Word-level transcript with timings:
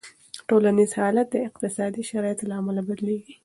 ټولنیز 0.47 0.91
حالت 0.99 1.27
د 1.31 1.35
اقتصادي 1.47 2.03
شرایطو 2.09 2.47
له 2.49 2.55
امله 2.61 2.81
بدلېږي. 2.87 3.35